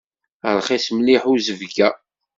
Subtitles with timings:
[0.57, 1.89] Rxis mliḥ uzebg-a.